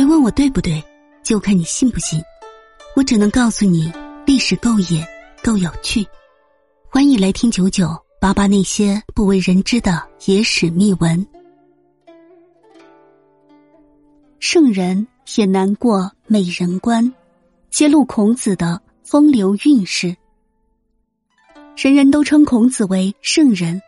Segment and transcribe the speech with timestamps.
[0.00, 0.82] 别问我对不对，
[1.22, 2.18] 就看你信不信。
[2.96, 3.92] 我只能告诉你，
[4.24, 5.06] 历史够野，
[5.44, 6.06] 够有趣。
[6.88, 7.86] 欢迎来听九九
[8.18, 11.26] 八八那些不为人知的野史秘闻。
[14.38, 15.06] 圣人
[15.36, 17.12] 也难过美人关，
[17.68, 20.16] 揭露孔子的风流韵事。
[21.76, 23.82] 人人都称孔子为圣人，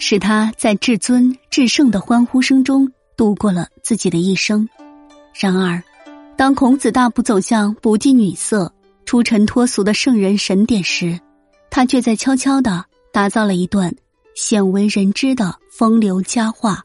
[0.00, 4.68] 使他在至尊至圣的欢呼声中度过了自己的一生。
[5.38, 5.80] 然而，
[6.36, 8.74] 当孔子大步走向不近女色、
[9.04, 11.20] 出尘脱俗的圣人神典时，
[11.70, 13.94] 他却在悄悄的打造了一段
[14.34, 16.84] 鲜为人知的风流佳话，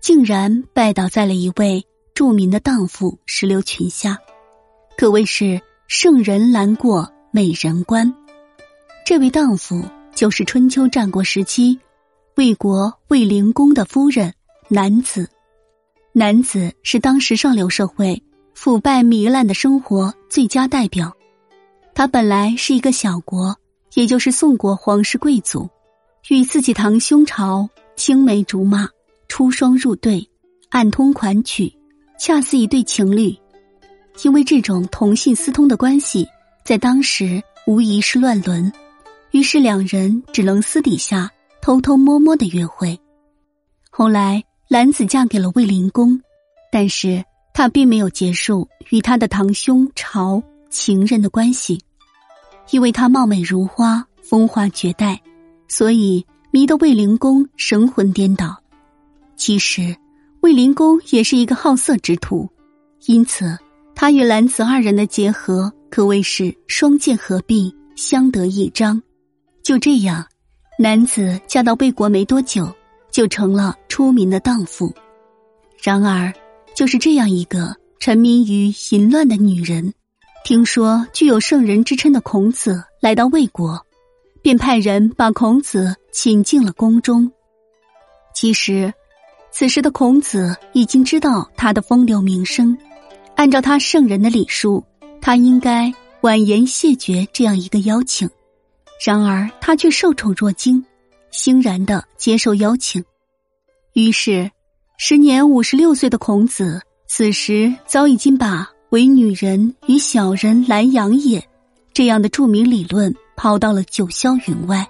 [0.00, 4.18] 竟然拜倒在了一位著名的荡妇石榴裙下，
[4.96, 8.12] 可谓是圣人难过美人关。
[9.06, 9.84] 这位荡妇
[10.16, 11.78] 就是春秋战国时期
[12.34, 14.34] 魏国魏灵公的夫人
[14.68, 15.30] 南子。
[16.14, 21.10] 男子是当时上流社会腐败糜烂的生活最佳代表。
[21.94, 23.56] 他本来是一个小国，
[23.94, 25.70] 也就是宋国皇室贵族，
[26.28, 28.90] 与自己堂兄朝青梅竹马，
[29.26, 30.28] 出双入对，
[30.68, 31.72] 暗通款曲，
[32.18, 33.34] 恰似一对情侣。
[34.22, 36.28] 因为这种同性私通的关系，
[36.62, 38.70] 在当时无疑是乱伦，
[39.30, 41.30] 于是两人只能私底下
[41.62, 43.00] 偷偷摸摸的约会。
[43.88, 44.44] 后来。
[44.72, 46.18] 兰子嫁给了卫灵公，
[46.70, 51.78] 但是她并没有结束与他的堂兄朝情人的关系，
[52.70, 55.20] 因为她貌美如花，风华绝代，
[55.68, 58.62] 所以迷得卫灵公神魂颠倒。
[59.36, 59.94] 其实
[60.40, 62.48] 卫灵公也是一个好色之徒，
[63.04, 63.54] 因此
[63.94, 69.02] 他与兰子二人的结合可谓是双剑合璧，相得益彰。
[69.62, 70.24] 就这样，
[70.78, 72.74] 男子嫁到魏国没多久。
[73.12, 74.92] 就成了出名的荡妇。
[75.80, 76.32] 然而，
[76.74, 79.94] 就是这样一个沉迷于淫乱的女人，
[80.44, 83.84] 听说具有圣人之称的孔子来到魏国，
[84.42, 87.30] 便派人把孔子请进了宫中。
[88.34, 88.92] 其实，
[89.50, 92.76] 此时的孔子已经知道他的风流名声，
[93.36, 94.82] 按照他圣人的礼数，
[95.20, 95.92] 他应该
[96.22, 98.28] 婉言谢绝这样一个邀请。
[99.04, 100.82] 然而，他却受宠若惊。
[101.30, 103.02] 欣然的接受邀请，
[103.94, 104.50] 于是，
[104.96, 111.46] 时年五十六岁的孔子，此时早已经把“唯女人与小人难养也”
[111.92, 114.88] 这样的著名理论抛到了九霄云外，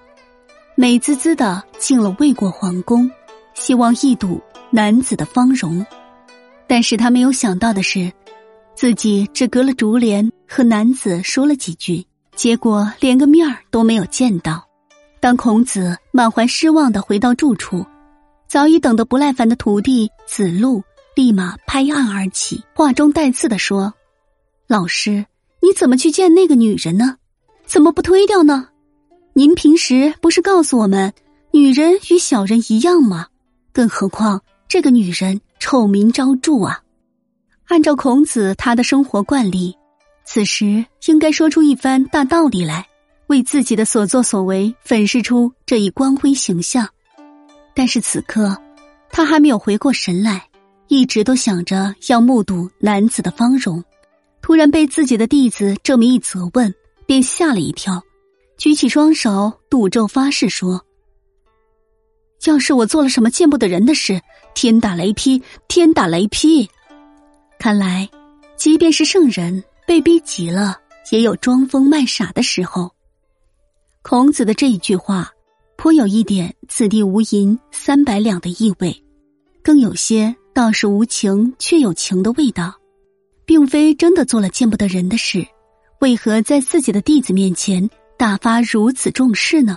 [0.77, 3.11] 美滋滋的进了魏国皇宫，
[3.55, 4.41] 希望一睹
[4.71, 5.85] 男子的芳容。
[6.69, 8.13] 但是他没有想到的是，
[8.77, 14.65] 自己只隔了竹帘和男子说了几句，结果连个面儿都没有见到。
[15.19, 17.85] 当孔子满怀失望的回到住处，
[18.53, 23.95] 早已等得不耐烦的徒弟子路立马拍案而起，话中带刺的说
[24.69, 25.25] ：“老师，
[25.63, 27.17] 你怎么去见那个女人呢？
[27.65, 28.69] 怎么不推掉呢？
[29.33, 31.15] 您平时不是告诉我们，
[31.51, 33.29] 女人与小人一样吗？
[33.73, 36.83] 更何况这个女人臭名昭著啊！
[37.69, 39.75] 按照孔子他的生活惯例，
[40.27, 42.87] 此时应该说出一番大道理来。”
[43.29, 46.87] 为自己的所作所为粉饰出这一光辉形象，
[47.75, 48.57] 但是此刻
[49.11, 50.47] 他还没有回过神来，
[50.89, 53.83] 一直都想着要目睹男子的芳容，
[54.41, 56.75] 突然被自己的弟子这么一责问，
[57.07, 58.03] 便吓了一跳，
[58.57, 60.85] 举起双手赌咒发誓说
[62.45, 64.21] ：“要是我做了什么见不得人的事，
[64.55, 65.43] 天打雷劈！
[65.69, 66.69] 天打雷劈！”
[67.59, 68.09] 看来，
[68.57, 70.79] 即便是圣人被逼急了，
[71.11, 72.91] 也有装疯卖傻的时候。
[74.03, 75.31] 孔子的这一句话，
[75.83, 79.05] 颇有一点“此地无银三百两”的意味，
[79.65, 82.73] 更有些“道是无情却有情”的味道，
[83.45, 85.45] 并非真的做了见不得人的事，
[85.99, 89.77] 为何在自己的弟子面前大发如此重视呢？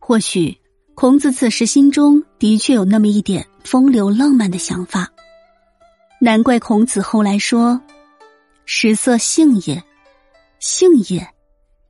[0.00, 0.58] 或许
[0.96, 5.08] 孔子此时心中的确有那么一点风流浪漫的想法，
[6.20, 7.80] 难怪孔子后来说
[8.66, 9.80] ：“食色性也，
[10.58, 11.24] 性也。”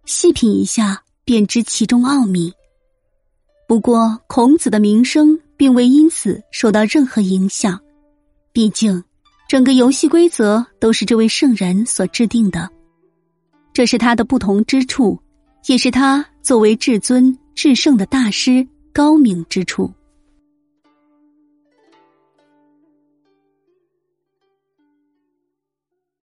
[0.04, 2.52] 细品一下，便知其中奥秘。
[3.72, 7.80] 不过，孔子的名声并未因此受到任何影响，
[8.52, 9.02] 毕竟
[9.48, 12.68] 整个游戏规则都是这位圣人所制定的，
[13.72, 15.18] 这是他的不同之处，
[15.68, 19.90] 也是他作为至尊至圣的大师高明之处。